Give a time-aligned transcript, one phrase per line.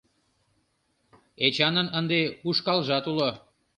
[1.45, 3.29] Эчанын ынде ушкалжат уло.